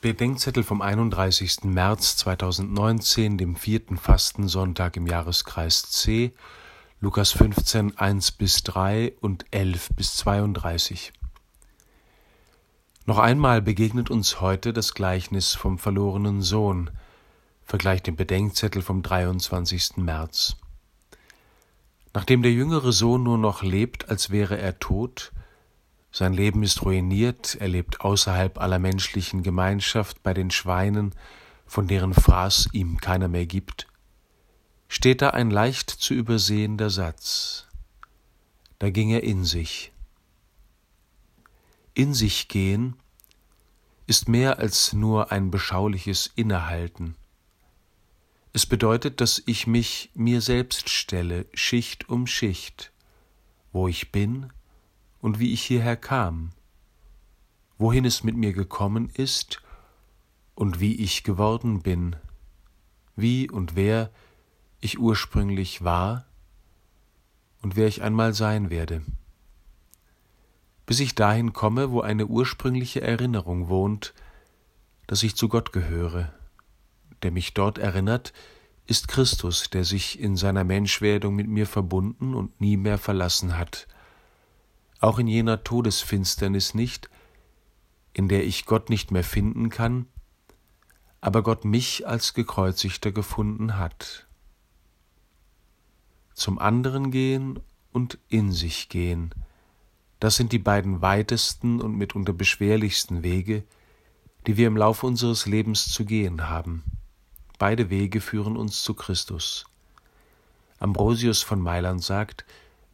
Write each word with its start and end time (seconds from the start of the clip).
Bedenkzettel 0.00 0.62
vom 0.62 0.80
31. 0.80 1.64
März 1.64 2.16
2019, 2.18 3.36
dem 3.36 3.56
vierten 3.56 3.96
Fastensonntag 3.96 4.96
im 4.96 5.08
Jahreskreis 5.08 5.90
C, 5.90 6.32
Lukas 7.00 7.32
15, 7.32 7.98
1 7.98 8.30
bis 8.30 8.62
3 8.62 9.14
und 9.20 9.44
11 9.50 9.88
bis 9.96 10.14
32. 10.18 11.12
Noch 13.06 13.18
einmal 13.18 13.60
begegnet 13.60 14.08
uns 14.08 14.40
heute 14.40 14.72
das 14.72 14.94
Gleichnis 14.94 15.56
vom 15.56 15.78
verlorenen 15.78 16.42
Sohn. 16.42 16.90
Vergleicht 17.64 18.06
den 18.06 18.14
Bedenkzettel 18.14 18.82
vom 18.82 19.02
23. 19.02 19.96
März. 19.96 20.54
Nachdem 22.14 22.42
der 22.42 22.52
jüngere 22.52 22.92
Sohn 22.92 23.24
nur 23.24 23.38
noch 23.38 23.64
lebt, 23.64 24.08
als 24.10 24.30
wäre 24.30 24.58
er 24.58 24.78
tot, 24.78 25.32
sein 26.10 26.32
Leben 26.32 26.62
ist 26.62 26.82
ruiniert, 26.82 27.56
er 27.60 27.68
lebt 27.68 28.00
außerhalb 28.00 28.58
aller 28.58 28.78
menschlichen 28.78 29.42
Gemeinschaft 29.42 30.22
bei 30.22 30.34
den 30.34 30.50
Schweinen, 30.50 31.14
von 31.66 31.86
deren 31.86 32.14
Fraß 32.14 32.70
ihm 32.72 32.98
keiner 32.98 33.28
mehr 33.28 33.46
gibt, 33.46 33.86
steht 34.88 35.20
da 35.20 35.30
ein 35.30 35.50
leicht 35.50 35.90
zu 35.90 36.14
übersehender 36.14 36.88
Satz. 36.88 37.66
Da 38.78 38.90
ging 38.90 39.10
er 39.10 39.22
in 39.22 39.44
sich. 39.44 39.92
In 41.92 42.14
sich 42.14 42.48
gehen 42.48 42.96
ist 44.06 44.28
mehr 44.28 44.58
als 44.58 44.94
nur 44.94 45.30
ein 45.30 45.50
beschauliches 45.50 46.32
Innehalten. 46.34 47.16
Es 48.54 48.64
bedeutet, 48.64 49.20
dass 49.20 49.42
ich 49.44 49.66
mich 49.66 50.10
mir 50.14 50.40
selbst 50.40 50.88
stelle, 50.88 51.44
Schicht 51.52 52.08
um 52.08 52.26
Schicht, 52.26 52.92
wo 53.72 53.88
ich 53.88 54.10
bin 54.10 54.50
und 55.20 55.38
wie 55.38 55.52
ich 55.52 55.62
hierher 55.62 55.96
kam, 55.96 56.50
wohin 57.78 58.04
es 58.04 58.24
mit 58.24 58.36
mir 58.36 58.52
gekommen 58.52 59.08
ist 59.08 59.62
und 60.54 60.80
wie 60.80 60.96
ich 60.96 61.24
geworden 61.24 61.82
bin, 61.82 62.16
wie 63.16 63.50
und 63.50 63.76
wer 63.76 64.10
ich 64.80 64.98
ursprünglich 64.98 65.82
war 65.82 66.26
und 67.62 67.76
wer 67.76 67.88
ich 67.88 68.02
einmal 68.02 68.34
sein 68.34 68.70
werde, 68.70 69.02
bis 70.86 71.00
ich 71.00 71.14
dahin 71.14 71.52
komme, 71.52 71.90
wo 71.90 72.00
eine 72.00 72.26
ursprüngliche 72.26 73.00
Erinnerung 73.00 73.68
wohnt, 73.68 74.14
dass 75.06 75.22
ich 75.22 75.36
zu 75.36 75.48
Gott 75.48 75.72
gehöre, 75.72 76.32
der 77.22 77.32
mich 77.32 77.54
dort 77.54 77.78
erinnert, 77.78 78.32
ist 78.86 79.08
Christus, 79.08 79.68
der 79.70 79.84
sich 79.84 80.18
in 80.18 80.36
seiner 80.36 80.64
Menschwerdung 80.64 81.34
mit 81.34 81.48
mir 81.48 81.66
verbunden 81.66 82.34
und 82.34 82.60
nie 82.60 82.76
mehr 82.76 82.98
verlassen 82.98 83.58
hat, 83.58 83.86
auch 85.00 85.18
in 85.18 85.26
jener 85.26 85.62
Todesfinsternis 85.62 86.74
nicht, 86.74 87.08
in 88.12 88.28
der 88.28 88.44
ich 88.44 88.66
Gott 88.66 88.90
nicht 88.90 89.10
mehr 89.10 89.24
finden 89.24 89.68
kann, 89.68 90.06
aber 91.20 91.42
Gott 91.42 91.64
mich 91.64 92.06
als 92.06 92.34
gekreuzigter 92.34 93.12
gefunden 93.12 93.76
hat. 93.76 94.26
Zum 96.34 96.58
anderen 96.58 97.10
gehen 97.10 97.60
und 97.92 98.18
in 98.28 98.52
sich 98.52 98.88
gehen, 98.88 99.34
das 100.20 100.36
sind 100.36 100.52
die 100.52 100.58
beiden 100.58 101.00
weitesten 101.00 101.80
und 101.80 101.96
mitunter 101.96 102.32
beschwerlichsten 102.32 103.22
Wege, 103.22 103.64
die 104.46 104.56
wir 104.56 104.66
im 104.66 104.76
Laufe 104.76 105.06
unseres 105.06 105.46
Lebens 105.46 105.92
zu 105.92 106.04
gehen 106.04 106.48
haben. 106.48 106.82
Beide 107.58 107.90
Wege 107.90 108.20
führen 108.20 108.56
uns 108.56 108.82
zu 108.82 108.94
Christus. 108.94 109.66
Ambrosius 110.78 111.42
von 111.42 111.60
Mailand 111.60 112.02
sagt, 112.02 112.44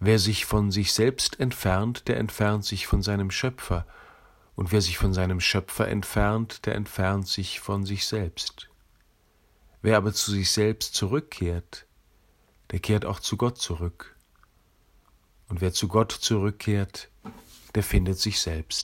Wer 0.06 0.18
sich 0.18 0.44
von 0.44 0.70
sich 0.70 0.92
selbst 0.92 1.40
entfernt, 1.40 2.08
der 2.08 2.18
entfernt 2.18 2.66
sich 2.66 2.86
von 2.86 3.00
seinem 3.00 3.30
Schöpfer, 3.30 3.86
und 4.54 4.70
wer 4.70 4.82
sich 4.82 4.98
von 4.98 5.14
seinem 5.14 5.40
Schöpfer 5.40 5.88
entfernt, 5.88 6.66
der 6.66 6.74
entfernt 6.74 7.26
sich 7.26 7.58
von 7.58 7.86
sich 7.86 8.06
selbst. 8.06 8.68
Wer 9.80 9.96
aber 9.96 10.12
zu 10.12 10.30
sich 10.30 10.50
selbst 10.50 10.94
zurückkehrt, 10.94 11.86
der 12.70 12.80
kehrt 12.80 13.06
auch 13.06 13.18
zu 13.18 13.38
Gott 13.38 13.56
zurück. 13.56 14.14
Und 15.48 15.62
wer 15.62 15.72
zu 15.72 15.88
Gott 15.88 16.12
zurückkehrt, 16.12 17.08
der 17.74 17.82
findet 17.82 18.18
sich 18.18 18.40
selbst. 18.40 18.72